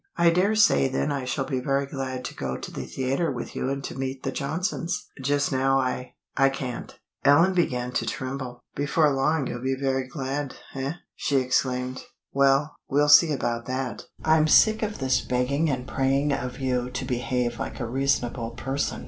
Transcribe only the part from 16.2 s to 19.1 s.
of you to behave like a reasonable person.